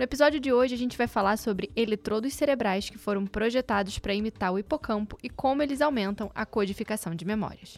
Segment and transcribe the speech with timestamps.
[0.00, 4.14] No episódio de hoje, a gente vai falar sobre eletrodos cerebrais que foram projetados para
[4.14, 7.76] imitar o hipocampo e como eles aumentam a codificação de memórias.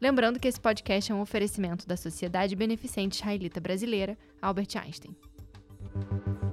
[0.00, 5.16] Lembrando que esse podcast é um oferecimento da Sociedade Beneficente Israelita Brasileira, Albert Einstein.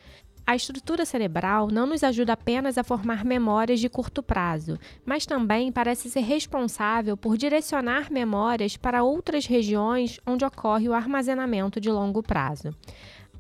[0.47, 5.71] A estrutura cerebral não nos ajuda apenas a formar memórias de curto prazo, mas também
[5.71, 12.23] parece ser responsável por direcionar memórias para outras regiões onde ocorre o armazenamento de longo
[12.23, 12.71] prazo.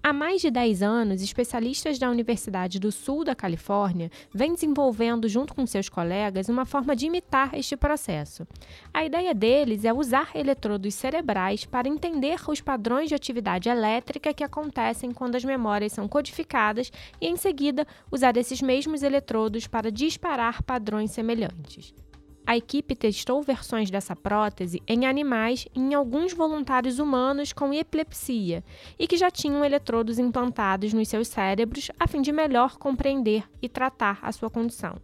[0.09, 5.53] Há mais de 10 anos, especialistas da Universidade do Sul da Califórnia vêm desenvolvendo, junto
[5.53, 8.47] com seus colegas, uma forma de imitar este processo.
[8.94, 14.44] A ideia deles é usar eletrodos cerebrais para entender os padrões de atividade elétrica que
[14.44, 20.62] acontecem quando as memórias são codificadas e, em seguida, usar esses mesmos eletrodos para disparar
[20.62, 21.93] padrões semelhantes
[22.47, 28.62] a equipe testou versões dessa prótese em animais e em alguns voluntários humanos com epilepsia
[28.99, 33.69] e que já tinham eletrodos implantados nos seus cérebros a fim de melhor compreender e
[33.69, 34.97] tratar a sua condição.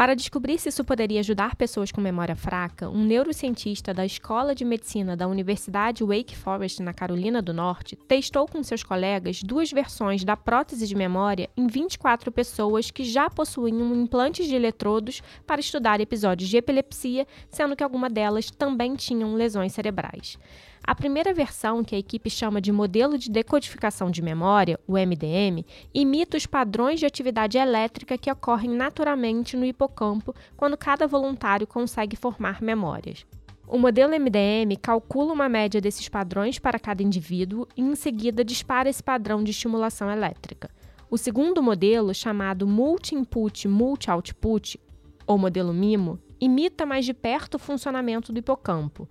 [0.00, 4.64] Para descobrir se isso poderia ajudar pessoas com memória fraca, um neurocientista da Escola de
[4.64, 10.24] Medicina da Universidade Wake Forest, na Carolina do Norte, testou com seus colegas duas versões
[10.24, 16.00] da prótese de memória em 24 pessoas que já possuíam implantes de eletrodos para estudar
[16.00, 20.38] episódios de epilepsia, sendo que algumas delas também tinham lesões cerebrais.
[20.82, 25.64] A primeira versão, que a equipe chama de modelo de decodificação de memória, o MDM,
[25.94, 32.16] imita os padrões de atividade elétrica que ocorrem naturalmente no hipocampo quando cada voluntário consegue
[32.16, 33.24] formar memórias.
[33.68, 38.88] O modelo MDM calcula uma média desses padrões para cada indivíduo e, em seguida, dispara
[38.88, 40.68] esse padrão de estimulação elétrica.
[41.08, 44.80] O segundo modelo, chamado Multi-Input Multi-Output,
[45.24, 49.08] ou modelo MIMO, imita mais de perto o funcionamento do hipocampo.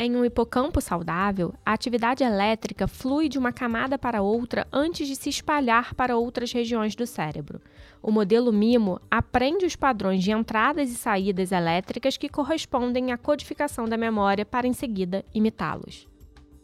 [0.00, 5.16] Em um hipocampo saudável, a atividade elétrica flui de uma camada para outra antes de
[5.16, 7.60] se espalhar para outras regiões do cérebro.
[8.00, 13.86] O modelo MIMO aprende os padrões de entradas e saídas elétricas que correspondem à codificação
[13.86, 16.06] da memória para em seguida imitá-los.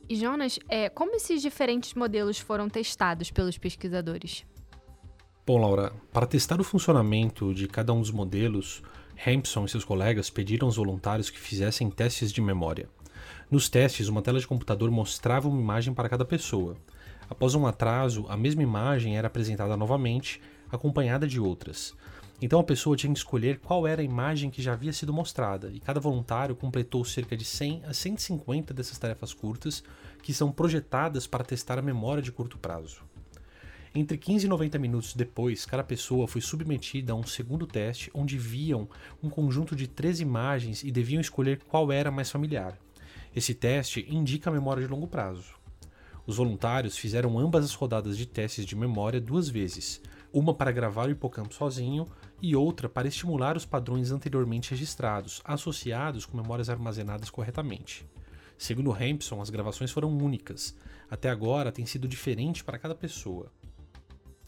[0.08, 4.46] E Jonas, é, como esses diferentes modelos foram testados pelos pesquisadores?
[5.44, 8.80] Bom, Laura, para testar o funcionamento de cada um dos modelos,
[9.26, 12.88] Hampson e seus colegas pediram aos voluntários que fizessem testes de memória.
[13.50, 16.76] Nos testes, uma tela de computador mostrava uma imagem para cada pessoa.
[17.28, 20.40] Após um atraso, a mesma imagem era apresentada novamente,
[20.70, 21.94] acompanhada de outras.
[22.42, 25.70] Então a pessoa tinha que escolher qual era a imagem que já havia sido mostrada,
[25.72, 29.82] e cada voluntário completou cerca de 100 a 150 dessas tarefas curtas,
[30.22, 33.02] que são projetadas para testar a memória de curto prazo.
[33.94, 38.37] Entre 15 e 90 minutos depois, cada pessoa foi submetida a um segundo teste onde
[38.37, 38.88] viam
[39.22, 42.76] um conjunto de três imagens e deviam escolher qual era mais familiar.
[43.34, 45.54] Esse teste indica a memória de longo prazo.
[46.25, 50.00] Os voluntários fizeram ambas as rodadas de testes de memória duas vezes,
[50.32, 52.06] uma para gravar o hipocampo sozinho
[52.40, 58.06] e outra para estimular os padrões anteriormente registrados, associados com memórias armazenadas corretamente.
[58.56, 60.76] Segundo Hampson, as gravações foram únicas.
[61.10, 63.50] Até agora tem sido diferente para cada pessoa.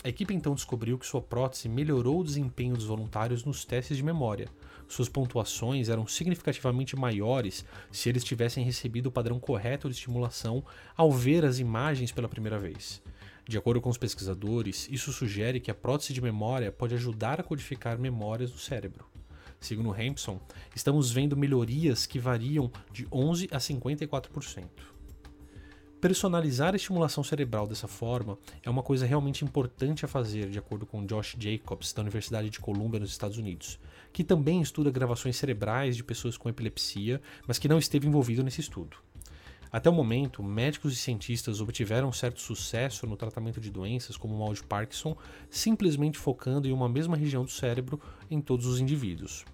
[0.07, 4.05] A equipe então descobriu que sua prótese melhorou o desempenho dos voluntários nos testes de
[4.05, 4.49] memória.
[4.87, 10.65] Suas pontuações eram significativamente maiores se eles tivessem recebido o padrão correto de estimulação
[10.97, 13.03] ao ver as imagens pela primeira vez.
[13.49, 17.43] De acordo com os pesquisadores, isso sugere que a prótese de memória pode ajudar a
[17.43, 19.05] codificar memórias do cérebro.
[19.59, 20.39] Segundo Hampson,
[20.73, 24.69] estamos vendo melhorias que variam de 11 a 54%.
[26.07, 30.87] Personalizar a estimulação cerebral dessa forma é uma coisa realmente importante a fazer, de acordo
[30.87, 33.77] com Josh Jacobs, da Universidade de Columbia, nos Estados Unidos,
[34.13, 38.61] que também estuda gravações cerebrais de pessoas com epilepsia, mas que não esteve envolvido nesse
[38.61, 38.99] estudo.
[39.73, 44.39] Até o momento, médicos e cientistas obtiveram certo sucesso no tratamento de doenças como o
[44.39, 45.17] mal de Parkinson,
[45.51, 48.01] simplesmente focando em uma mesma região do cérebro
[48.31, 49.45] em todos os indivíduos.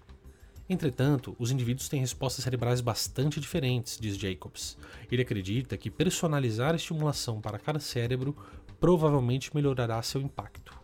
[0.69, 4.77] Entretanto, os indivíduos têm respostas cerebrais bastante diferentes, diz Jacobs.
[5.11, 8.35] Ele acredita que personalizar a estimulação para cada cérebro
[8.79, 10.81] provavelmente melhorará seu impacto.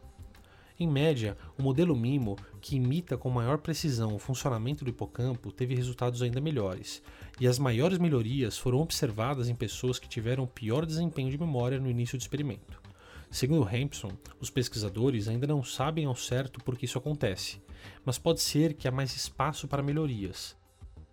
[0.77, 5.75] Em média, o modelo MIMO, que imita com maior precisão o funcionamento do hipocampo, teve
[5.75, 7.01] resultados ainda melhores,
[7.37, 11.89] e as maiores melhorias foram observadas em pessoas que tiveram pior desempenho de memória no
[11.89, 12.81] início do experimento.
[13.29, 17.61] Segundo Hampson, os pesquisadores ainda não sabem ao certo por que isso acontece,
[18.05, 20.57] mas pode ser que há mais espaço para melhorias.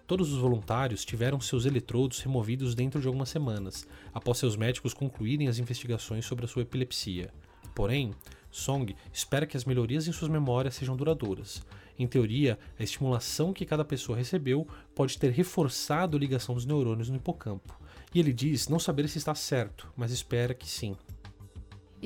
[0.06, 5.48] Todos os voluntários tiveram seus eletrodos removidos dentro de algumas semanas, após seus médicos concluírem
[5.48, 7.32] as investigações sobre a sua epilepsia.
[7.74, 8.14] Porém,
[8.50, 11.62] Song espera que as melhorias em suas memórias sejam duradouras.
[11.98, 17.08] Em teoria, a estimulação que cada pessoa recebeu pode ter reforçado a ligação dos neurônios
[17.08, 17.78] no hipocampo.
[18.14, 20.96] E ele diz não saber se está certo, mas espera que sim.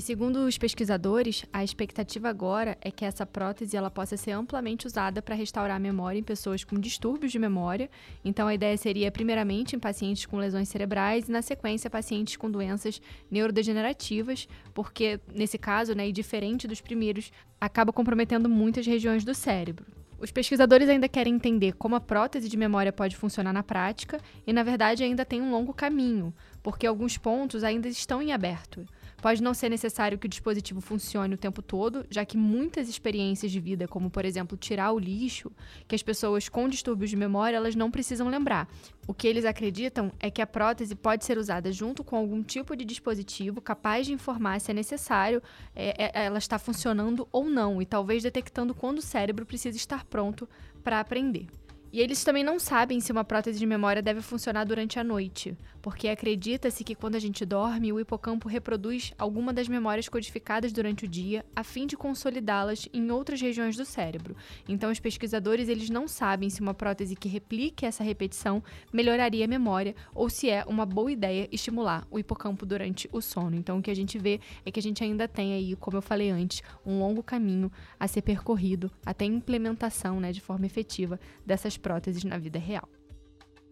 [0.00, 4.86] E segundo os pesquisadores, a expectativa agora é que essa prótese ela possa ser amplamente
[4.86, 7.90] usada para restaurar a memória em pessoas com distúrbios de memória.
[8.24, 12.50] Então a ideia seria primeiramente em pacientes com lesões cerebrais e na sequência pacientes com
[12.50, 12.98] doenças
[13.30, 17.30] neurodegenerativas, porque nesse caso, né, e diferente dos primeiros,
[17.60, 19.84] acaba comprometendo muitas regiões do cérebro.
[20.18, 24.52] Os pesquisadores ainda querem entender como a prótese de memória pode funcionar na prática e,
[24.54, 26.32] na verdade, ainda tem um longo caminho,
[26.62, 28.86] porque alguns pontos ainda estão em aberto.
[29.20, 33.52] Pode não ser necessário que o dispositivo funcione o tempo todo, já que muitas experiências
[33.52, 35.52] de vida, como por exemplo tirar o lixo,
[35.86, 38.68] que as pessoas com distúrbios de memória elas não precisam lembrar.
[39.06, 42.74] O que eles acreditam é que a prótese pode ser usada junto com algum tipo
[42.74, 45.42] de dispositivo capaz de informar se é necessário,
[45.74, 50.04] é, é, ela está funcionando ou não, e talvez detectando quando o cérebro precisa estar
[50.04, 50.48] pronto
[50.82, 51.46] para aprender.
[51.92, 55.56] E eles também não sabem se uma prótese de memória deve funcionar durante a noite,
[55.82, 61.04] porque acredita-se que quando a gente dorme, o hipocampo reproduz alguma das memórias codificadas durante
[61.04, 64.36] o dia, a fim de consolidá-las em outras regiões do cérebro.
[64.68, 68.62] Então, os pesquisadores eles não sabem se uma prótese que replique essa repetição
[68.92, 73.56] melhoraria a memória ou se é uma boa ideia estimular o hipocampo durante o sono.
[73.56, 76.02] Então, o que a gente vê é que a gente ainda tem aí, como eu
[76.02, 81.18] falei antes, um longo caminho a ser percorrido até a implementação, né, de forma efetiva
[81.44, 82.99] dessas próteses na vida real.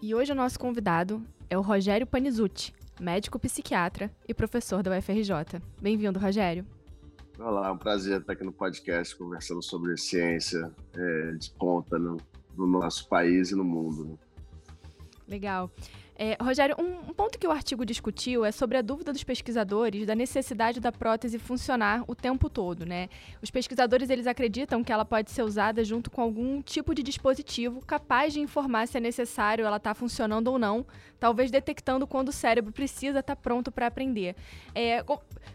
[0.01, 5.61] E hoje o nosso convidado é o Rogério Panizucci, médico psiquiatra e professor da UFRJ.
[5.83, 6.65] Bem-vindo, Rogério.
[7.37, 12.17] Olá, é um prazer estar aqui no podcast conversando sobre ciência é, de ponta no,
[12.57, 14.05] no, nosso país e no mundo.
[14.05, 14.15] Né?
[15.27, 15.69] Legal.
[16.21, 20.05] É, Rogério, um, um, ponto que o artigo discutiu é sobre a dúvida dos pesquisadores
[20.05, 23.09] da necessidade da prótese funcionar o tempo todo, né?
[23.41, 27.81] Os pesquisadores eles acreditam que ela pode ser usada junto com algum tipo de dispositivo
[27.87, 30.85] capaz de informar se é necessário ela estar tá funcionando ou não,
[31.21, 34.35] talvez detectando quando o cérebro precisa estar tá pronto para aprender.
[34.75, 35.05] É,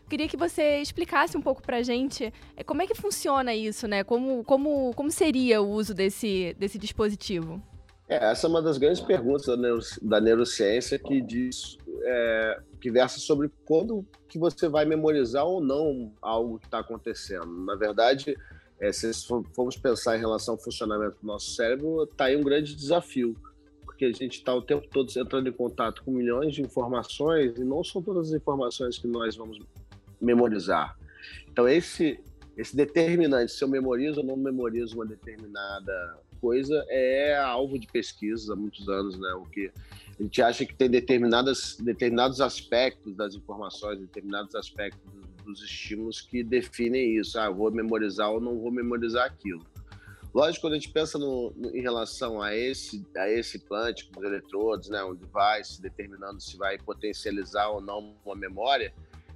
[0.10, 3.86] queria que você explicasse um pouco para a gente é, como é que funciona isso,
[3.86, 4.02] né?
[4.06, 7.62] Como, como, como seria o uso desse, desse dispositivo?
[8.08, 12.92] É, essa é uma das grandes perguntas da, neuro, da neurociência que diz é, que
[12.92, 17.48] versa sobre quando que você vai memorizar ou não algo que está acontecendo.
[17.66, 18.38] Na verdade,
[18.80, 19.10] é, se
[19.54, 23.36] formos pensar em relação ao funcionamento do nosso cérebro, está aí um grande desafio,
[23.86, 27.64] porque a gente está o tempo todo entrando em contato com milhões de informações e
[27.64, 29.60] não são todas as informações que nós vamos
[30.20, 30.98] memorizar.
[31.50, 32.20] Então, esse,
[32.58, 38.52] esse determinante, se eu memorizo ou não memorizo uma determinada coisa é alvo de pesquisa
[38.52, 39.34] há muitos anos, né?
[39.36, 39.72] O que
[40.20, 45.02] a gente acha que tem determinadas, determinados aspectos das informações, determinados aspectos
[45.46, 47.40] dos estímulos que definem isso.
[47.40, 49.66] Ah, vou memorizar ou não vou memorizar aquilo.
[50.34, 54.20] Lógico, quando a gente pensa no, no, em relação a esse, a esse implante com
[54.20, 58.94] os eletrodos, né, um device determinando se vai potencializar ou não uma memória,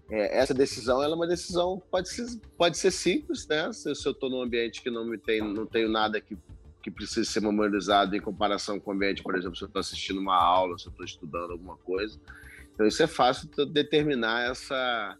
[0.09, 2.25] é, essa decisão ela é uma decisão pode ser,
[2.57, 3.71] pode ser simples, né?
[3.71, 6.37] Se, se eu estou num ambiente que não me tem, não tenho nada que
[6.87, 10.21] que precisa ser memorizado em comparação com o ambiente, por exemplo, se eu estou assistindo
[10.21, 12.17] uma aula, se eu estou estudando alguma coisa.
[12.73, 15.17] Então, isso é fácil de determinar essa,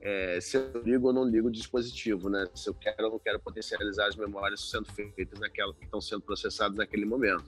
[0.00, 2.46] é, se eu ligo ou não ligo o dispositivo, né?
[2.54, 6.22] Se eu quero ou não quero potencializar as memórias sendo feitas naquela que estão sendo
[6.22, 7.44] processadas naquele momento.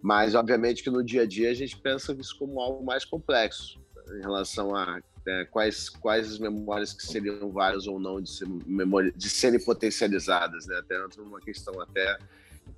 [0.00, 3.78] Mas, obviamente, que no dia a dia a gente pensa isso como algo mais complexo
[4.16, 8.46] em relação a é, quais, quais as memórias que seriam várias ou não de, ser,
[8.66, 10.78] memória, de serem potencializadas, né?
[10.78, 12.18] Até entra uma questão até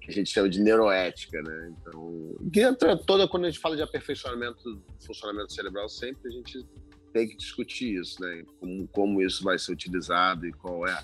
[0.00, 1.72] que a gente chama de neuroética, né?
[1.80, 6.30] Então, que entra toda quando a gente fala de aperfeiçoamento do funcionamento cerebral, sempre a
[6.30, 6.64] gente
[7.12, 8.44] tem que discutir isso, né?
[8.60, 10.98] Como, como isso vai ser utilizado e qual é,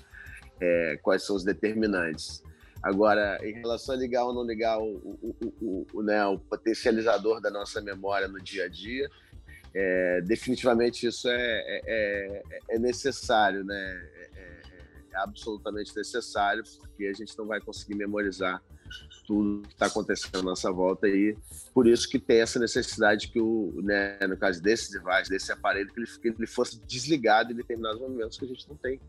[0.61, 2.41] é, quais são os determinantes.
[2.81, 7.39] Agora, em relação a ligar ou não ligar o, o, o, o, né, o potencializador
[7.39, 9.09] da nossa memória no dia a dia,
[9.73, 14.09] é, definitivamente isso é, é, é, é necessário, né?
[15.13, 18.61] É, absolutamente necessário, porque a gente não vai conseguir memorizar
[19.25, 21.37] tudo que está acontecendo à nossa volta e
[21.73, 25.91] por isso que tem essa necessidade que o, né, no caso desse device, desse aparelho,
[25.91, 28.99] que ele, que ele fosse desligado em determinados momentos que a gente não tem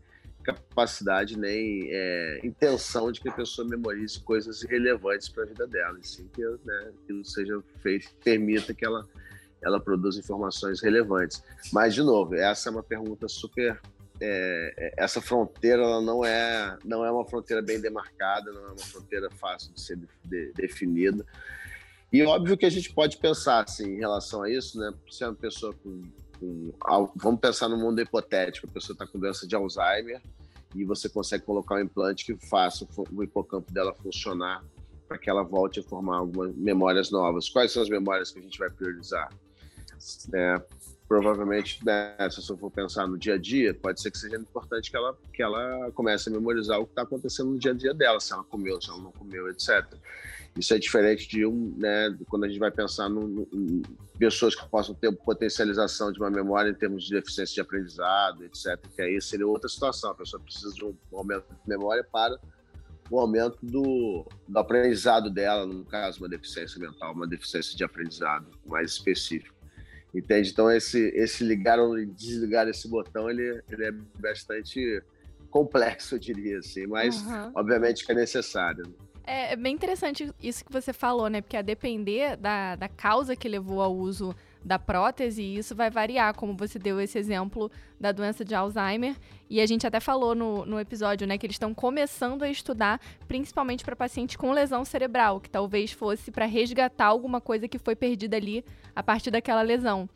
[0.43, 5.99] capacidade nem é, intenção de que a pessoa memorize coisas irrelevantes para a vida dela,
[5.99, 9.07] e sim que né, aquilo seja feito, permita que ela
[9.63, 11.43] ela produza informações relevantes.
[11.73, 13.81] Mas de novo, essa é uma pergunta super
[14.21, 18.67] é, é, essa fronteira ela não é não é uma fronteira bem demarcada, não é
[18.67, 21.25] uma fronteira fácil de ser de, definida.
[22.11, 24.93] E óbvio que a gente pode pensar assim, em relação a isso, né?
[25.09, 26.03] Se é uma pessoa com,
[26.39, 26.73] com
[27.15, 30.21] vamos pensar no mundo hipotético, a pessoa está com doença de Alzheimer
[30.73, 34.63] e você consegue colocar um implante que faça o hipocampo dela funcionar
[35.07, 37.49] para que ela volte a formar algumas memórias novas.
[37.49, 39.29] Quais são as memórias que a gente vai priorizar?
[40.33, 40.61] É,
[41.07, 44.89] provavelmente, né, se você for pensar no dia a dia, pode ser que seja importante
[44.89, 47.93] que ela, que ela comece a memorizar o que está acontecendo no dia a dia
[47.93, 49.85] dela, se ela comeu, se ela não comeu, etc.
[50.57, 53.83] Isso é diferente de um, né, quando a gente vai pensar no, em
[54.17, 58.79] pessoas que possam ter potencialização de uma memória em termos de deficiência de aprendizado, etc.
[58.95, 62.39] Que aí seria outra situação, a pessoa precisa de um aumento de memória para
[63.09, 68.47] o aumento do, do aprendizado dela, no caso, uma deficiência mental, uma deficiência de aprendizado
[68.65, 69.54] mais específica.
[70.15, 70.49] Entende?
[70.51, 75.03] Então, esse, esse ligar ou desligar esse botão, ele, ele é bastante
[75.49, 77.51] complexo, eu diria assim, mas uhum.
[77.55, 78.95] obviamente que é necessário.
[79.25, 81.41] É, é bem interessante isso que você falou, né?
[81.41, 86.33] Porque a depender da, da causa que levou ao uso da prótese, isso vai variar,
[86.33, 89.15] como você deu esse exemplo da doença de Alzheimer.
[89.47, 92.99] E a gente até falou no, no episódio, né, que eles estão começando a estudar,
[93.27, 97.95] principalmente para pacientes com lesão cerebral, que talvez fosse para resgatar alguma coisa que foi
[97.95, 100.09] perdida ali a partir daquela lesão.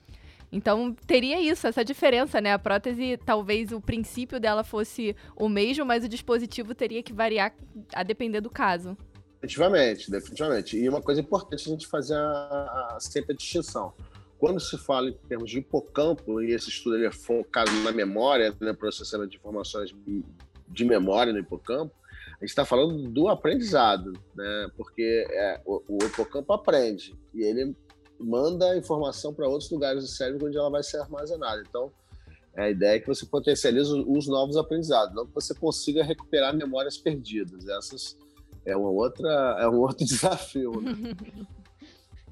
[0.51, 2.53] Então, teria isso, essa diferença, né?
[2.53, 7.53] A prótese, talvez o princípio dela fosse o mesmo, mas o dispositivo teria que variar
[7.93, 8.97] a depender do caso.
[9.39, 10.75] Definitivamente, definitivamente.
[10.75, 13.93] E uma coisa importante a gente fazer a, a, sempre a distinção.
[14.39, 18.71] Quando se fala em termos de hipocampo, e esse estudo é focado na memória, né,
[18.71, 19.93] processamento de informações
[20.69, 21.93] de memória no hipocampo,
[22.39, 24.69] a gente está falando do aprendizado, né?
[24.77, 27.75] Porque é, o, o, hipocampo aprende e ele
[28.17, 31.61] manda a informação para outros lugares do cérebro onde ela vai ser armazenada.
[31.67, 31.91] Então,
[32.55, 36.97] a ideia é que você potencialize os novos aprendizados, não que você consiga recuperar memórias
[36.97, 37.67] perdidas.
[37.67, 38.17] Essas
[38.65, 40.79] é uma outra, é um outro desafio.
[40.79, 40.93] Né?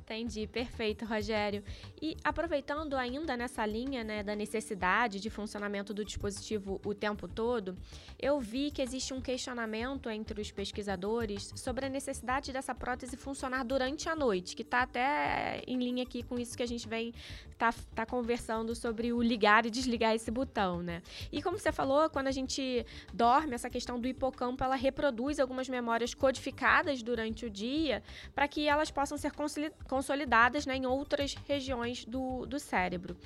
[0.10, 1.62] Entendi, perfeito, Rogério.
[2.02, 7.78] E aproveitando ainda nessa linha né, da necessidade de funcionamento do dispositivo o tempo todo,
[8.18, 13.66] eu vi que existe um questionamento entre os pesquisadores sobre a necessidade dessa prótese funcionar
[13.66, 17.14] durante a noite, que está até em linha aqui com isso que a gente vem
[17.58, 21.02] tá, tá conversando sobre o ligar e desligar esse botão, né?
[21.34, 25.68] E como você falou, quando a gente dorme, essa questão do hipocampo, ela reproduz algumas
[25.68, 28.02] memórias codificadas durante o dia
[28.34, 29.97] para que elas possam ser consolidadas
[30.66, 33.18] né, em outras regiões do, do cérebro.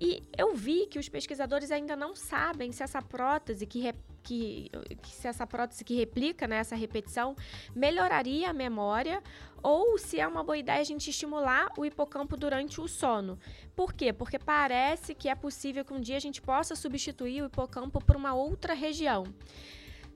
[0.00, 5.14] E eu vi que os pesquisadores ainda não sabem se essa prótese que, que, que
[5.14, 7.36] se essa prótese que replica né, essa repetição
[7.74, 9.22] melhoraria a memória
[9.62, 13.38] ou se é uma boa ideia a gente estimular o hipocampo durante o sono.
[13.74, 14.12] Por quê?
[14.12, 18.16] Porque parece que é possível que um dia a gente possa substituir o hipocampo por
[18.16, 19.24] uma outra região.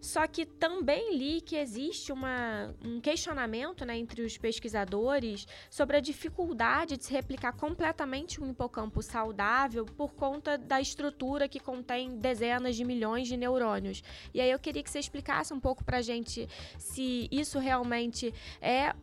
[0.00, 6.00] Só que também li que existe uma, um questionamento né, entre os pesquisadores sobre a
[6.00, 12.76] dificuldade de se replicar completamente um hipocampo saudável por conta da estrutura que contém dezenas
[12.76, 14.02] de milhões de neurônios.
[14.32, 18.32] E aí eu queria que você explicasse um pouco para a gente se isso realmente
[18.60, 18.94] é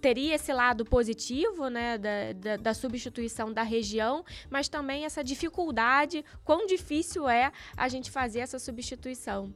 [0.00, 6.24] teria esse lado positivo né, da, da, da substituição da região, mas também essa dificuldade,
[6.44, 9.54] quão difícil é a gente fazer essa substituição.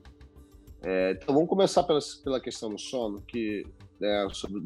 [0.85, 3.67] É, então vamos começar pela, pela questão do sono, que
[3.99, 4.61] né, sobre,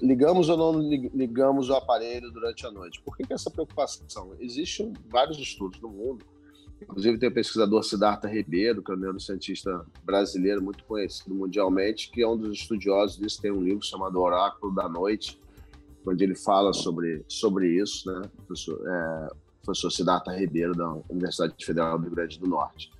[0.00, 3.02] ligamos ou não ligamos o aparelho durante a noite.
[3.02, 4.34] Por que, que essa preocupação?
[4.38, 6.24] Existem vários estudos no mundo
[6.82, 12.22] Inclusive tem o pesquisador Siddhartha Ribeiro, que é um neurocientista brasileiro muito conhecido mundialmente, que
[12.22, 15.40] é um dos estudiosos disso, tem um livro chamado Oráculo da Noite,
[16.06, 18.28] onde ele fala sobre, sobre isso, né?
[18.46, 19.28] Professor, é,
[19.62, 22.90] professor Siddhartha Ribeiro, da Universidade Federal do Rio Grande do Norte.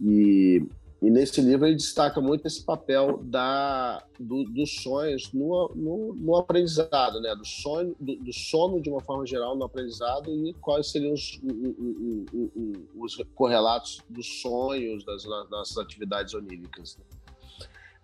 [0.00, 0.66] E
[1.00, 6.36] e nesse livro ele destaca muito esse papel da, do, dos sonhos no, no, no,
[6.36, 7.36] aprendizado, né?
[7.36, 11.40] do, sonho, do, do, sono de uma forma geral no aprendizado e quais seriam os,
[12.96, 16.96] os, os correlatos dos sonhos das nossas atividades oníricas.
[16.96, 17.04] Né?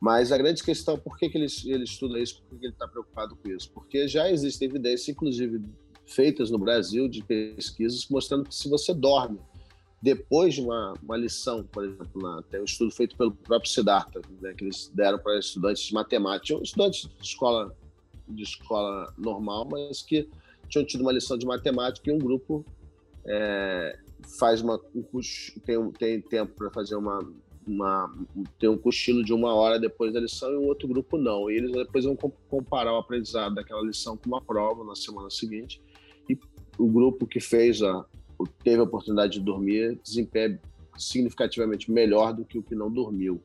[0.01, 2.75] Mas a grande questão, por que, que ele, ele estuda isso, por que, que ele
[2.75, 3.73] está preocupado com isso?
[3.73, 5.61] Porque já existe evidência, inclusive
[6.07, 9.41] feitas no Brasil, de pesquisas mostrando que se você dorme
[10.05, 14.21] depois de uma, uma lição, por exemplo, na, tem um estudo feito pelo próprio Siddhartha,
[14.39, 17.75] né, que eles deram para estudantes de matemática, estudantes de escola,
[18.29, 20.29] de escola normal, mas que
[20.69, 22.67] tinham tido uma lição de matemática e um grupo
[23.27, 23.99] é,
[24.39, 25.23] faz uma, um,
[25.65, 27.27] tem, tem tempo para fazer uma,
[27.67, 28.15] uma,
[28.59, 31.51] tem um cochilo de uma hora depois da lição e o outro grupo não.
[31.51, 35.81] E eles depois vão comparar o aprendizado daquela lição com uma prova na semana seguinte.
[36.29, 36.39] E
[36.77, 38.05] o grupo que fez a,
[38.63, 40.61] teve a oportunidade de dormir desempenha
[40.97, 43.41] significativamente melhor do que o que não dormiu.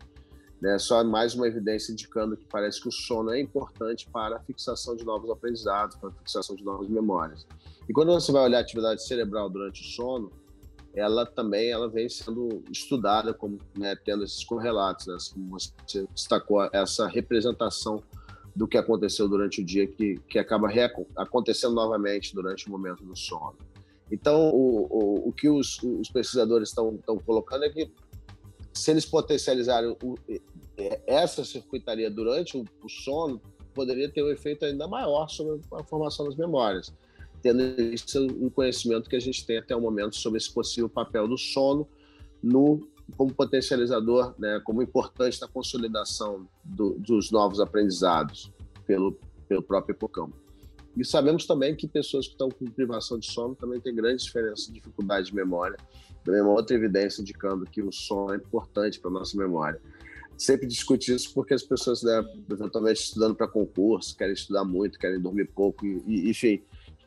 [0.62, 0.78] Né?
[0.78, 4.96] Só mais uma evidência indicando que parece que o sono é importante para a fixação
[4.96, 7.48] de novos aprendizados, para a fixação de novas memórias.
[7.88, 10.32] E quando você vai olhar a atividade cerebral durante o sono,
[10.94, 15.18] ela também ela vem sendo estudada como né, tendo esses correlatos, né?
[15.34, 18.04] como você destacou essa representação
[18.56, 20.68] do que aconteceu durante o dia que, que acaba
[21.16, 23.56] acontecendo novamente durante o momento do sono.
[24.12, 27.92] Então, o, o, o que os, os pesquisadores estão colocando é que
[28.74, 30.16] se eles potencializarem o,
[31.06, 33.42] essa circuitaria durante o, o, sono,
[33.74, 36.94] poderia ter um efeito ainda maior sobre a formação das memórias,
[37.42, 41.28] tendo isso um conhecimento que a gente tem até o momento sobre esse possível papel
[41.28, 41.88] do sono
[42.42, 42.88] no
[43.18, 48.52] como potencializador, né, como importante na consolidação do, dos novos aprendizados
[48.86, 50.36] pelo, pelo próprio hipocampo.
[50.98, 54.68] E sabemos também que pessoas que estão com privação de sono também têm grandes diferenças
[54.68, 55.78] de dificuldade de memória.
[56.24, 59.80] Também é uma outra evidência indicando que o sono é importante para a nossa memória.
[60.38, 65.20] Sempre discute isso porque as pessoas, né, eventualmente estudando para concurso, querem estudar muito, querem
[65.20, 66.62] dormir pouco, e, enfim,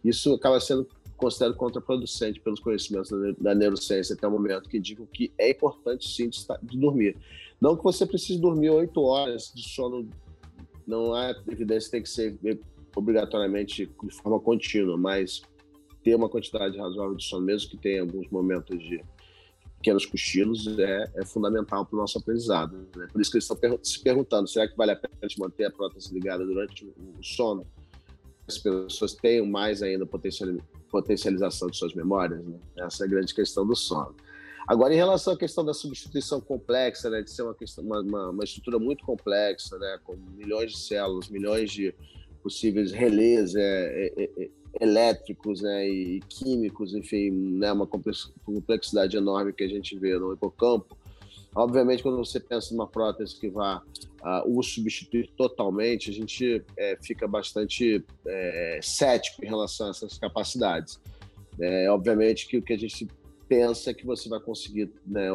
[0.05, 5.33] isso acaba sendo considerado contraproducente pelos conhecimentos da, neurociência até o momento, que indicam que
[5.39, 7.17] é importante sim de, de dormir.
[7.61, 10.09] Não que você precise dormir oito horas de sono,
[10.85, 12.37] não há evidência que tem que ser
[12.97, 15.43] obrigatoriamente de forma contínua, mas
[16.03, 19.03] ter uma quantidade razoável de sono, mesmo que tenha alguns momentos de
[19.77, 22.89] pequenos cochilos, é, é fundamental para o nosso aprendizado.
[22.97, 23.09] Né?
[23.13, 25.71] Por isso que eles estão se perguntando, será que vale a pena te manter a
[25.71, 27.67] prótese ligada durante o sono?
[28.47, 32.45] As pessoas tenham mais ainda potencialização de suas memórias?
[32.45, 32.59] Né?
[32.77, 34.15] Essa é a grande questão do sono.
[34.67, 38.31] Agora, em relação à questão da substituição complexa, né, de ser uma, questão, uma, uma,
[38.31, 41.93] uma estrutura muito complexa, né, com milhões de células, milhões de,
[42.43, 44.51] possíveis relés é, é, é,
[44.81, 50.97] elétricos né, e químicos, enfim, né, uma complexidade enorme que a gente vê no hipocampo.
[51.55, 53.83] Obviamente, quando você pensa numa prótese que vá
[54.23, 60.17] uh, o substituir totalmente, a gente é, fica bastante é, cético em relação a essas
[60.17, 60.99] capacidades.
[61.61, 63.07] É, obviamente que o que a gente
[63.47, 65.29] pensa é que você vai conseguir né,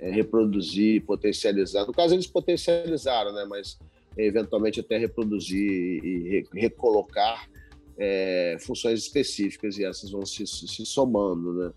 [0.00, 1.84] é, reproduzir, potencializar.
[1.84, 3.78] No caso, eles potencializaram, né, mas
[4.16, 7.48] eventualmente até reproduzir e recolocar
[7.98, 11.52] é, funções específicas e essas vão se, se somando.
[11.52, 11.72] Né?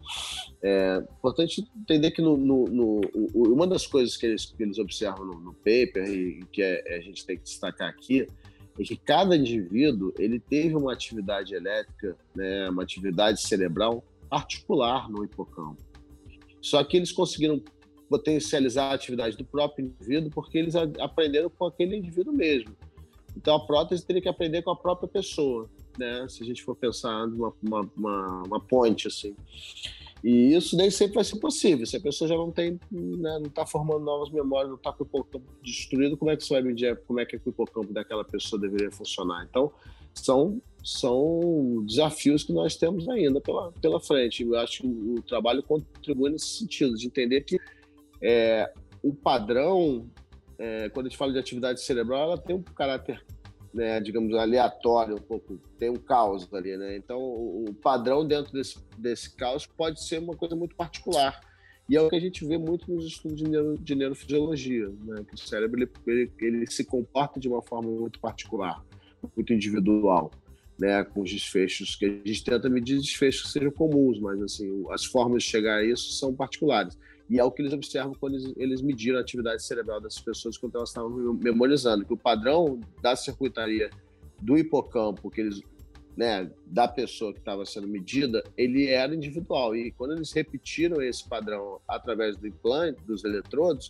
[0.64, 3.02] É importante entender que no, no, no,
[3.36, 7.02] uma das coisas que eles, que eles observam no, no paper e que é, a
[7.02, 8.28] gente tem que destacar aqui
[8.78, 15.24] é que cada indivíduo ele teve uma atividade elétrica, né, uma atividade cerebral particular no
[15.24, 15.82] hipocampo.
[16.62, 17.62] Só que eles conseguiram
[18.10, 22.76] potencializar a atividade do próprio indivíduo, porque eles aprenderam com aquele indivíduo mesmo.
[23.36, 26.26] Então a prótese teria que aprender com a própria pessoa, né?
[26.30, 29.36] Se a gente for pensar numa uma, uma, uma ponte assim.
[30.24, 31.86] E isso nem sempre vai ser possível.
[31.86, 35.04] Se a pessoa já não tem, né, não está formando novas memórias, não está com
[35.04, 38.24] o hipocampo destruído, como é que você vai medir como é que o hipocampo daquela
[38.24, 39.46] pessoa deveria funcionar?
[39.48, 39.72] Então,
[40.16, 44.42] são, são desafios que nós temos ainda pela, pela frente.
[44.42, 47.60] Eu acho que o, o trabalho contribui nesse sentido, de entender que
[48.26, 50.10] é, o padrão,
[50.58, 53.24] é, quando a gente fala de atividade cerebral, ela tem um caráter,
[53.72, 56.98] né, digamos, aleatório, um pouco, tem um caos ali, né?
[56.98, 61.40] Então, o, o padrão dentro desse, desse caos pode ser uma coisa muito particular.
[61.88, 65.24] E é o que a gente vê muito nos estudos de, neuro, de neurofisiologia, né?
[65.28, 68.84] que o cérebro ele, ele, ele, se comporta de uma forma muito particular,
[69.36, 70.32] muito individual.
[70.80, 74.84] né, com os desfechos que a gente tenta medir desfechos que sejam comuns, mas assim
[74.90, 76.98] as formas de chegar a isso são particulares.
[77.30, 80.58] E é o que eles observam quando eles, eles mediram a atividade cerebral dessas pessoas
[80.58, 83.90] quando elas estavam memorizando, que o padrão da circuitaria
[84.42, 85.62] do hipocampo, que eles,
[86.16, 89.76] né, da pessoa que estava sendo medida, ele era individual.
[89.76, 93.90] E quando eles repetiram esse padrão através do implante, dos eletrodos,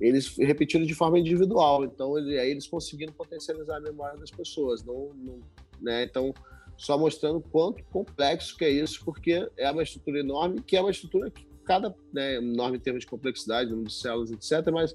[0.00, 1.84] eles repetiram de forma individual.
[1.84, 4.84] Então, ele, aí eles conseguiram potencializar a memória das pessoas.
[4.84, 5.40] Não, não,
[5.80, 6.02] né?
[6.02, 6.34] Então,
[6.76, 10.90] só mostrando quanto complexo que é isso, porque é uma estrutura enorme, que é uma
[10.90, 14.94] estrutura que cada né, enorme em termos de complexidade, número de células, etc., mas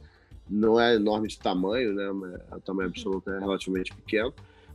[0.50, 2.10] não é enorme de tamanho, né?
[2.52, 4.34] O tamanho absoluto é relativamente pequeno.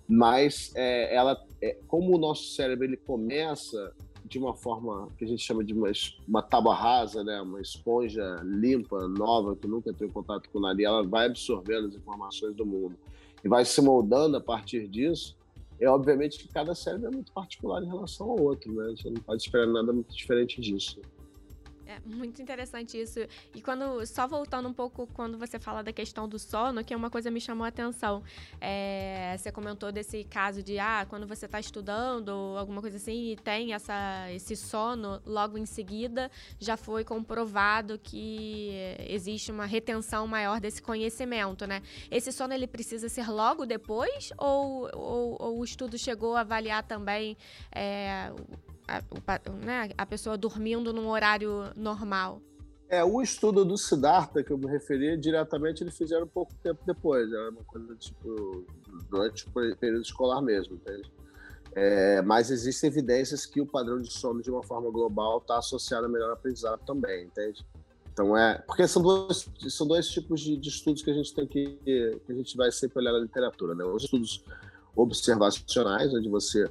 [0.09, 3.93] Mas é, ela, é, como o nosso cérebro ele começa
[4.25, 5.91] de uma forma que a gente chama de uma,
[6.27, 7.41] uma tábua rasa, né?
[7.41, 11.89] uma esponja limpa, nova, que nunca entrou em contato com nada, e ela vai absorvendo
[11.89, 12.97] as informações do mundo
[13.45, 15.37] e vai se moldando a partir disso,
[15.79, 18.95] é obviamente que cada cérebro é muito particular em relação ao outro, né?
[18.97, 21.01] Você não pode esperar nada muito diferente disso.
[21.87, 23.21] É muito interessante isso.
[23.55, 26.97] E quando, só voltando um pouco, quando você fala da questão do sono, que é
[26.97, 28.25] uma coisa me chamou a atenção.
[28.61, 33.37] É, você comentou desse caso de, ah, quando você está estudando, alguma coisa assim, e
[33.37, 38.73] tem essa, esse sono, logo em seguida, já foi comprovado que
[39.09, 41.83] existe uma retenção maior desse conhecimento, né?
[42.11, 44.31] Esse sono, ele precisa ser logo depois?
[44.37, 47.37] Ou, ou, ou o estudo chegou a avaliar também
[47.71, 48.33] é,
[48.87, 49.03] a,
[49.65, 52.41] né, a pessoa dormindo num horário normal.
[52.89, 57.33] É, o estudo do Siddhartha, que eu me referi, diretamente eles fizeram pouco tempo depois.
[57.33, 58.65] Era uma coisa tipo
[59.11, 61.11] durante o período escolar mesmo, entende?
[61.75, 66.07] É, mas existem evidências que o padrão de sono, de uma forma global, está associado
[66.07, 67.67] a melhor aprendizado também, entende?
[68.13, 68.63] Então é.
[68.67, 71.79] Porque são dois, são dois tipos de, de estudos que a gente tem que.
[71.85, 73.85] que a gente vai sempre olhar na literatura, né?
[73.85, 74.43] Os estudos
[74.97, 76.69] observacionais, onde você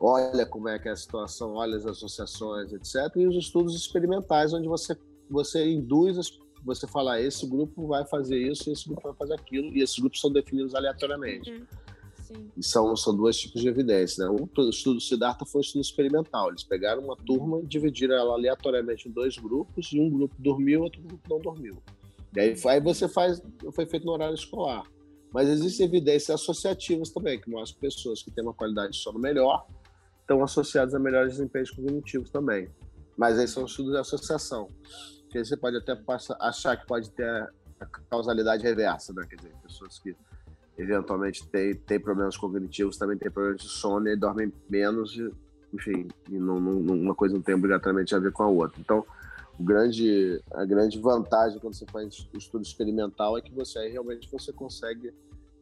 [0.00, 3.14] olha como é que é a situação, olha as associações, etc.
[3.16, 4.96] E os estudos experimentais, onde você,
[5.28, 6.16] você induz,
[6.64, 9.98] você fala, ah, esse grupo vai fazer isso, esse grupo vai fazer aquilo, e esses
[9.98, 11.50] grupos são definidos aleatoriamente.
[11.50, 11.66] Uhum.
[12.56, 14.24] E são, são dois tipos de evidência.
[14.24, 14.30] Né?
[14.30, 16.50] O estudo Siddhartha foi um estudo experimental.
[16.50, 20.82] Eles pegaram uma turma e dividiram ela aleatoriamente em dois grupos, e um grupo dormiu,
[20.82, 21.82] outro grupo não dormiu.
[22.36, 24.84] E aí, aí você faz, foi feito no horário escolar.
[25.32, 29.18] Mas existem evidências associativas também, que mostram que pessoas que têm uma qualidade de sono
[29.18, 29.66] melhor
[30.20, 32.68] estão associadas a melhores desempenhos cognitivos também.
[33.16, 34.70] Mas aí são estudos de associação.
[35.30, 35.98] Que aí você pode até
[36.40, 37.28] achar que pode ter
[37.80, 39.26] a causalidade reversa, né?
[39.28, 40.16] Quer dizer, pessoas que
[40.78, 45.30] eventualmente têm, têm problemas cognitivos também têm problemas de sono e dormem menos, e,
[45.74, 48.80] enfim, e não, não, uma coisa não tem obrigatoriamente a ver com a outra.
[48.80, 49.04] Então,
[49.58, 54.30] o grande, a grande vantagem quando você faz estudo experimental é que você aí realmente
[54.30, 55.12] você consegue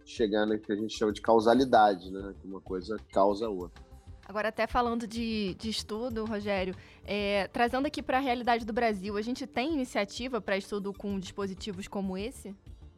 [0.04, 2.34] chegar no que a gente chama de causalidade, né?
[2.40, 3.84] Que uma coisa causa a outra.
[4.28, 9.16] Agora, até falando de, de estudo, Rogério, é, trazendo aqui para a realidade do Brasil,
[9.16, 12.54] a gente tem iniciativa para estudo com dispositivos como esse?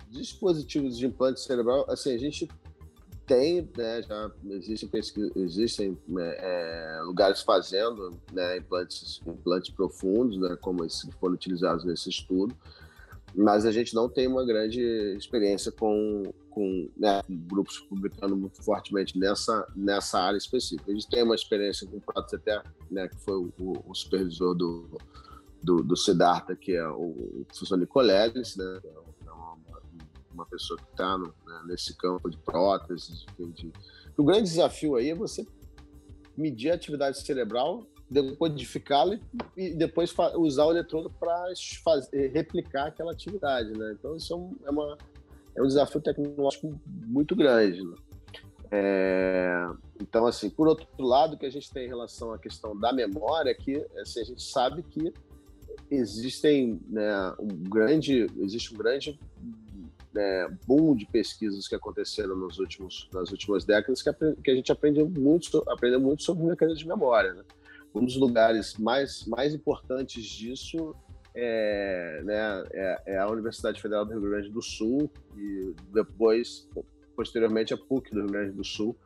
[0.09, 2.49] Dispositivos de implante cerebral, assim, a gente
[3.29, 4.91] tem, né, já existem,
[5.37, 11.85] existem né, é, lugares fazendo né, implantes, implantes profundos, né, como esses que foram utilizados
[11.85, 12.57] nesse estudo,
[13.37, 14.81] mas a gente não tem uma grande
[15.17, 20.91] experiência com, com né, grupos publicando muito fortemente nessa, nessa área específica.
[20.91, 23.53] A gente tem uma experiência com o Prato até, né, que foi o,
[23.87, 24.89] o supervisor do,
[25.63, 27.11] do, do Siddhartha, que é o,
[27.41, 28.81] o professor Nicoleles, né,
[30.39, 31.27] uma pessoa que está né,
[31.67, 33.27] nesse campo de próteses.
[33.39, 33.73] De...
[34.17, 35.45] O grande desafio aí é você
[36.37, 39.19] medir a atividade cerebral, decodificá-la
[39.57, 41.53] e depois usar o eletrodo para
[42.13, 43.73] eh, replicar aquela atividade.
[43.73, 43.97] Né?
[43.99, 44.99] Então, isso é, um, é, uma,
[45.57, 47.85] é um desafio tecnológico muito grande.
[47.85, 47.97] Né?
[48.71, 49.67] É,
[50.01, 52.93] então, assim, por outro lado, o que a gente tem em relação à questão da
[52.93, 55.13] memória é que assim, a gente sabe que
[55.91, 59.19] existem né, um grande, existe um grande
[60.19, 64.73] né, boom de pesquisas que aconteceram nos últimos, nas últimas décadas que, que a gente
[64.73, 67.35] aprende muito, aprendeu muito sobre mecanismos de memória.
[67.35, 67.45] Né?
[67.95, 70.93] Um dos lugares mais, mais importantes disso
[71.37, 76.69] é, né, é, é, a Universidade Federal do Rio Grande do Sul e depois,
[77.15, 78.97] posteriormente, a PUC do Rio Grande do Sul,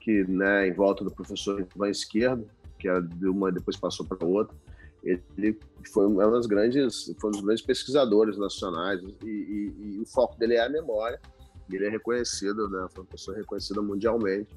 [0.00, 2.48] que né, em volta do professor Ivan Esquerdo,
[2.78, 4.56] que era de uma depois passou para outra,
[5.04, 5.58] ele
[5.92, 10.38] foi uma das grandes, foi um dos grandes pesquisadores nacionais e, e, e, o foco
[10.38, 11.20] dele é a memória.
[11.70, 12.86] Ele é reconhecido, né?
[12.92, 14.54] Foi uma pessoa reconhecida mundialmente,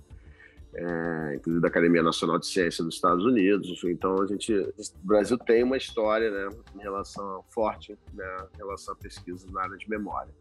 [0.73, 3.81] é, inclusive da Academia Nacional de Ciência dos Estados Unidos.
[3.85, 8.93] Então a gente, o Brasil tem uma história, né, em relação forte, né, em relação
[8.93, 10.33] à pesquisa na área de memória.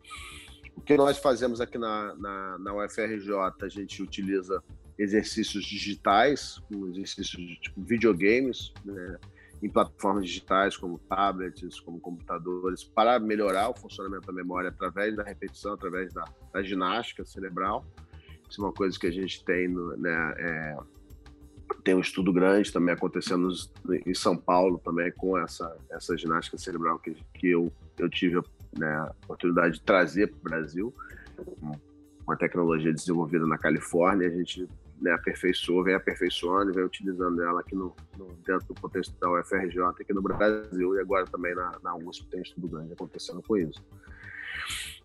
[0.76, 4.62] O que nós fazemos aqui na, na, na UFRJ, a gente utiliza
[4.98, 9.18] exercícios digitais, exercícios de tipo, videogames, né,
[9.62, 15.22] em plataformas digitais como tablets, como computadores, para melhorar o funcionamento da memória através da
[15.22, 17.84] repetição, através da, da ginástica cerebral.
[18.48, 20.76] Isso é uma coisa que a gente tem, no, né, é,
[21.82, 23.48] tem um estudo grande também acontecendo
[23.88, 28.40] em São Paulo também com essa, essa ginástica cerebral que, que eu, eu tive
[28.78, 30.94] né, a oportunidade de trazer para o Brasil,
[32.26, 34.68] uma tecnologia desenvolvida na Califórnia, a gente
[35.00, 39.40] né, aperfeiçoou, vem aperfeiçoando e vem utilizando ela aqui no, no, dentro do potencial da
[39.40, 43.56] UFRJ aqui no Brasil e agora também na, na USP tem estudo grande acontecendo com
[43.56, 43.84] isso.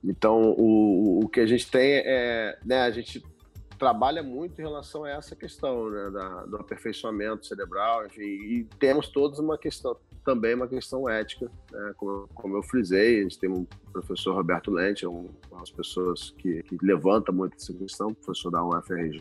[0.04, 3.24] Então, o, o que a gente tem é, né, a gente
[3.78, 9.10] trabalha muito em relação a essa questão né, da, do aperfeiçoamento cerebral, enfim, e temos
[9.10, 13.50] todos uma questão, também uma questão ética, né, como, como, eu frisei, a gente tem
[13.50, 18.52] um professor Roberto Lente, um, uma das pessoas que, que levanta muito essa questão, professor
[18.52, 19.20] da UFRJ,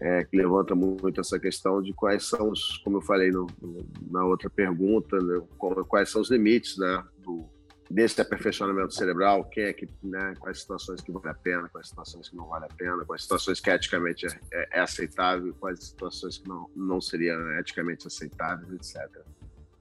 [0.00, 3.86] é, que levanta muito essa questão de quais são os, como eu falei no, no,
[4.10, 5.42] na outra pergunta, né,
[5.88, 7.48] quais são os limites né, do,
[7.90, 12.28] desse aperfeiçoamento cerebral, quem é que, né, quais situações que vale a pena, quais situações
[12.28, 16.38] que não vale a pena, quais situações que eticamente é, é, é aceitável, quais situações
[16.38, 19.24] que não, não seriam eticamente aceitáveis, etc.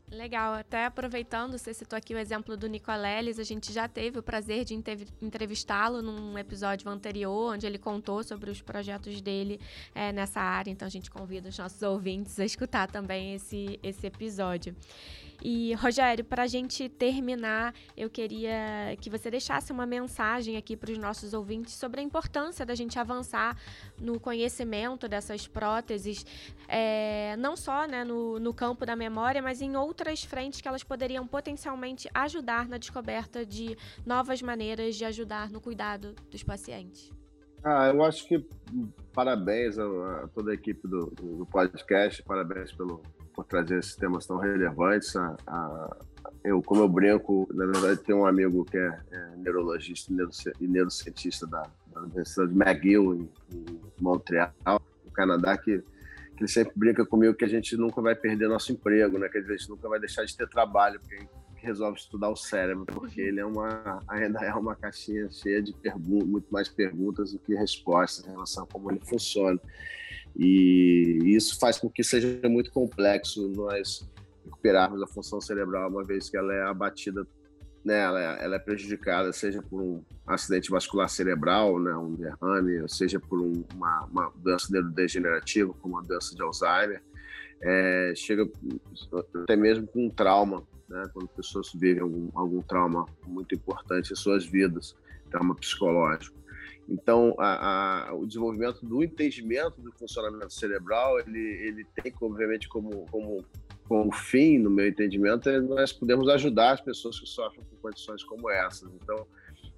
[0.10, 4.24] Legal, até aproveitando, você citou aqui o exemplo do Nicoleles, a gente já teve o
[4.24, 4.74] prazer de
[5.22, 9.60] entrevistá-lo num episódio anterior, onde ele contou sobre os projetos dele
[9.94, 14.08] é, nessa área, então a gente convida os nossos ouvintes a escutar também esse, esse
[14.08, 14.74] episódio.
[15.44, 20.92] E, Rogério, para a gente terminar, eu queria que você deixasse uma mensagem aqui para
[20.92, 23.56] os nossos ouvintes sobre a importância da gente avançar
[24.00, 26.26] no conhecimento dessas próteses,
[26.68, 30.84] é, não só né, no, no campo da memória, mas em outras frentes que elas
[30.84, 37.12] poderiam potencialmente ajudar na descoberta de novas maneiras de ajudar no cuidado dos pacientes.
[37.64, 38.46] Ah, eu acho que
[39.14, 39.84] parabéns a,
[40.24, 43.02] a toda a equipe do, do podcast, parabéns pelo,
[43.38, 45.16] por trazer esses temas tão relevantes.
[45.16, 45.98] A, a,
[46.44, 50.12] eu, como eu brinco, na verdade, tem um amigo que é, é neurologista
[50.60, 51.62] e neurocientista da,
[51.94, 54.52] da, Universidade de McGill, em, em, Montreal,
[55.06, 55.84] no Canadá, que,
[56.36, 59.30] que ele sempre brinca comigo que a gente nunca vai perder nosso emprego, né?
[59.30, 63.22] que a gente nunca vai deixar de ter trabalho, porque resolve estudar o cérebro, porque
[63.22, 67.54] ele é uma, ainda é uma caixinha cheia de perguntas, muito mais perguntas do que
[67.54, 69.60] respostas em relação a como ele funciona.
[70.38, 74.08] E isso faz com que seja muito complexo nós
[74.46, 77.26] recuperarmos a função cerebral, uma vez que ela é abatida,
[77.84, 83.20] né, ela, é, é prejudicada, seja por um acidente vascular cerebral, né, um derrame, seja
[83.20, 87.02] por um, uma, uma doença neurodegenerativa, como a doença de Alzheimer,
[87.62, 88.48] é, chega
[89.42, 94.16] até mesmo com um trauma, né, quando pessoas vivem algum, algum trauma muito importante em
[94.16, 94.96] suas vidas,
[95.32, 96.38] trauma psicológico.
[96.90, 103.06] Então, a, a, o desenvolvimento do entendimento do funcionamento cerebral, ele, ele tem, obviamente, como,
[103.12, 103.44] como,
[103.88, 108.24] como fim, no meu entendimento, é nós podemos ajudar as pessoas que sofrem com condições
[108.24, 108.90] como essas.
[109.02, 109.28] Então,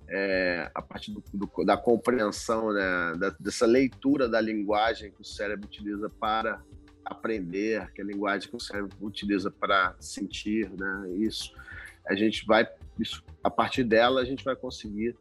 [0.07, 5.25] é, a partir do, do, da compreensão, né, da, dessa leitura da linguagem que o
[5.25, 6.61] cérebro utiliza para
[7.03, 11.53] aprender, que é a linguagem que o cérebro utiliza para sentir, né, isso,
[12.07, 12.67] a gente vai,
[12.99, 15.15] isso, a partir dela, a gente vai conseguir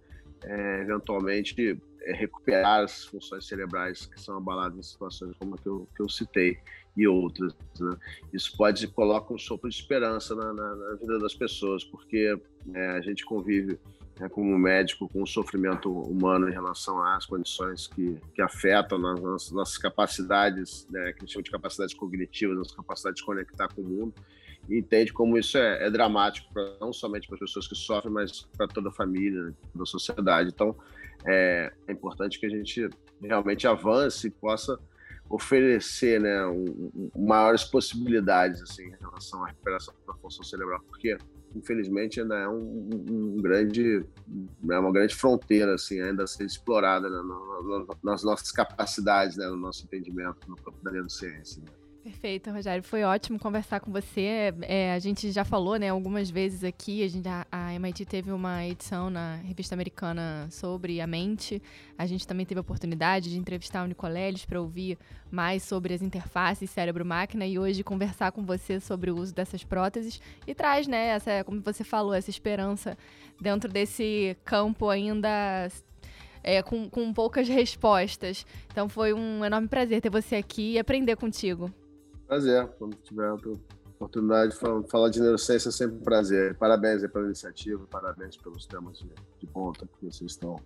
[0.45, 5.69] é, eventualmente é, recuperar as funções cerebrais que são abaladas em situações como a que
[5.69, 6.59] eu, que eu citei
[6.97, 7.55] e outras.
[7.79, 7.97] Né?
[8.33, 12.39] Isso pode colocar um sopro de esperança na, na, na vida das pessoas, porque
[12.75, 13.79] é, a gente convive
[14.19, 19.21] né, como médico com o sofrimento humano em relação às condições que, que afetam nas,
[19.21, 23.69] nas nossas capacidades, né, que a gente chama de capacidades cognitivas, nossa capacidade de conectar
[23.69, 24.15] com o mundo
[24.69, 28.43] entende como isso é, é dramático, pra, não somente para as pessoas que sofrem, mas
[28.57, 30.51] para toda a família, toda a sociedade.
[30.51, 30.77] Então,
[31.27, 32.89] é, é, importante que a gente
[33.21, 34.79] realmente avance e possa
[35.29, 41.19] oferecer né, um, um, maiores possibilidades assim, em relação à recuperação da função cerebral, porque
[41.55, 44.05] infelizmente ainda é um, um, grande
[44.71, 47.23] é uma grande fronteira assim ainda a ser explorada né,
[48.03, 51.69] nas nossas capacidades né, no nosso entendimento no campo da neurociência né.
[52.03, 52.83] Perfeito, Rogério.
[52.83, 54.55] Foi ótimo conversar com você.
[54.63, 57.03] É, a gente já falou, né, algumas vezes aqui.
[57.03, 61.61] A, gente, a, a, MIT teve uma edição na revista americana sobre a mente.
[61.99, 64.97] A gente também teve a oportunidade de entrevistar o Nicoleles para ouvir
[65.31, 70.21] mais sobre as interfaces cérebro-máquina e hoje conversar com você sobre o uso dessas próteses
[70.47, 72.97] e traz, né, essa, como você falou, essa esperança
[73.41, 75.69] dentro desse campo ainda
[76.43, 78.47] é, com, com poucas respostas.
[78.71, 81.71] Então foi um enorme prazer ter você aqui e aprender contigo.
[82.29, 82.69] Prazer.
[82.79, 83.33] Quando tiver
[83.97, 86.55] oportunidade de falar de neurociência é sempre um prazer.
[86.57, 89.11] Parabéns pela iniciativa, parabéns pelos temas de,
[89.41, 90.57] de ponta que vocês estão,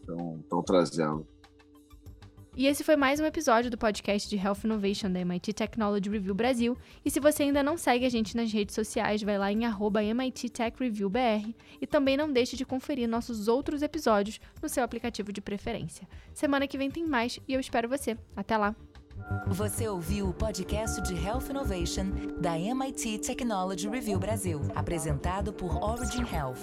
[0.00, 1.26] estão, estão trazendo.
[2.56, 6.34] E esse foi mais um episódio do podcast de Health Innovation da MIT Technology Review
[6.34, 6.76] Brasil.
[7.04, 10.02] E se você ainda não segue a gente nas redes sociais, vai lá em arroba
[10.02, 11.54] MIT Tech Review BR.
[11.80, 16.08] E também não deixe de conferir nossos outros episódios no seu aplicativo de preferência.
[16.34, 18.16] Semana que vem tem mais e eu espero você.
[18.34, 18.74] Até lá!
[19.46, 22.06] Você ouviu o podcast de Health Innovation
[22.40, 26.60] da MIT Technology Review Brasil, apresentado por Origin Health.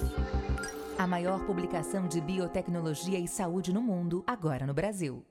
[0.98, 5.24] A maior publicação de biotecnologia e saúde no mundo, agora no Brasil.